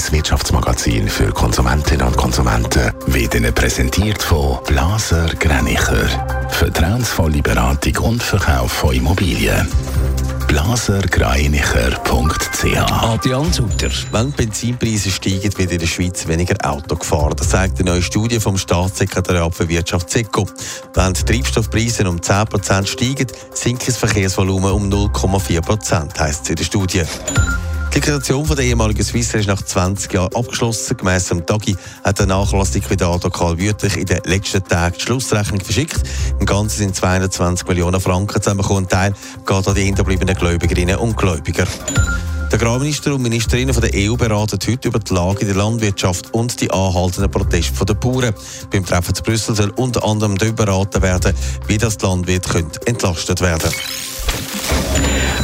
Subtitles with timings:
[0.00, 6.08] 1 Wirtschaftsmagazin für Konsumentinnen und Konsumenten wird Ihnen präsentiert von Blaser Greinicher.
[6.48, 9.68] Vertrauensvolle Beratung und Verkauf von Immobilien.
[10.48, 13.90] blasergreinicher.ch Adrian Sutter.
[14.10, 17.34] Wenn die Benzinpreise steigen, wird in der Schweiz weniger Auto gefahren.
[17.36, 20.48] Das zeigt eine neue Studie vom Staatssekretariat für Wirtschaft SECO.
[20.94, 26.64] Wenn die Treibstoffpreise um 10% steigen, sinkt das Verkehrsvolumen um 0,4%, heisst es in der
[26.64, 27.02] Studie.
[27.90, 30.96] Die Liquidation der ehemaligen Swissair ist nach 20 Jahren abgeschlossen.
[30.96, 36.00] Gemäss dem Tagi hat der Nachlassliquidator Karl Wüthrich in den letzten Tagen die Schlussrechnung verschickt.
[36.38, 38.84] Im Ganzen sind 220 Millionen Franken zusammengekommen.
[38.84, 41.66] Ein Teil geht an die hinterbliebenen Gläubigerinnen und Gläubiger.
[42.52, 46.60] Der Agrarminister und Ministerinnen der EU beraten heute über die Lage in der Landwirtschaft und
[46.60, 48.34] die anhaltenden Proteste der Bauern.
[48.70, 51.34] Beim Treffen zu Brüssel soll unter anderem darüber beraten werden,
[51.66, 52.46] wie das Landwirt
[52.86, 54.09] entlastet werden könnte.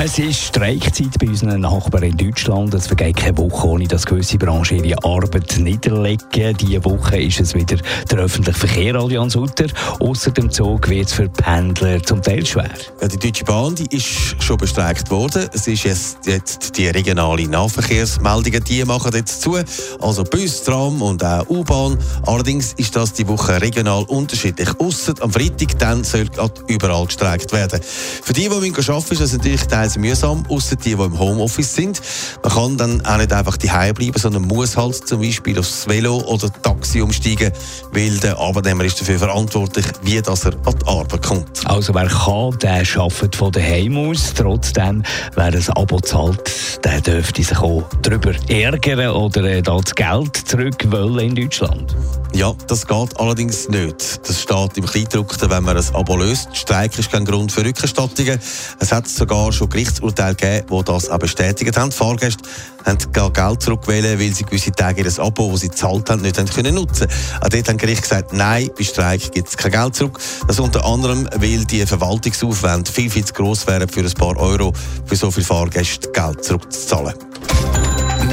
[0.00, 2.72] Es ist Streikzeit bei unseren Nachbarn in Deutschland.
[2.72, 6.56] Es vergeht keine Woche, ohne dass gewisse Branchen ihre Arbeit niederlegen.
[6.56, 9.66] Diese Woche ist es wieder der öffentliche Verkehr, Allianz Utter.
[9.98, 12.70] Außer dem Zug wird es für Pendler zum Teil schwer.
[13.00, 15.48] Ja, die Deutsche Bahn die ist schon bestreikt worden.
[15.52, 19.58] Es ist jetzt, jetzt die regionale Nahverkehrsmeldungen, die machen jetzt zu.
[20.00, 21.98] Also Bus, Tram und auch U-Bahn.
[22.24, 24.68] Allerdings ist das die Woche regional unterschiedlich.
[24.78, 26.28] Außer am Freitag, dann soll
[26.68, 27.80] überall gestreikt werden.
[27.82, 31.74] Für die, die arbeiten müssen, ist das natürlich teils mühsam, außer die, die im Homeoffice
[31.74, 32.00] sind.
[32.42, 36.18] Man kann dann auch nicht einfach daheim bleiben, sondern muss halt zum Beispiel aufs Velo
[36.26, 37.52] oder Taxi umsteigen,
[37.92, 41.66] weil der Arbeitnehmer ist dafür verantwortlich, wie dass er an die Arbeit kommt.
[41.66, 44.34] Also wer kann, der arbeitet von daheim aus.
[44.34, 45.02] Trotzdem,
[45.34, 46.50] wer ein Abo zahlt,
[46.84, 51.96] der dürfte sich auch darüber ärgern oder äh, das Geld zurück wollen in Deutschland.
[52.34, 54.28] Ja, das geht allerdings nicht.
[54.28, 56.48] Das steht im Kleindruckten, wenn man ein Abo löst.
[56.54, 58.38] Streik ist kein Grund für Rückerstattungen.
[58.78, 61.90] Es hat sogar schon Gerichtsurteile gegeben, die das auch bestätigt haben.
[61.90, 62.42] Die Fahrgäste
[62.84, 66.48] haben Geld zurückgewählt, weil sie gewisse Tage das Abo, das sie gezahlt haben, nicht haben
[66.48, 67.42] können nutzen können.
[67.42, 70.18] Auch dort haben Gericht gesagt, nein, bei Streik gibt es kein Geld zurück.
[70.46, 74.72] Das unter anderem, weil die Verwaltungsaufwände viel, viel zu gross wären, für ein paar Euro
[75.06, 77.14] für so viele Fahrgäste Geld zurückzuzahlen.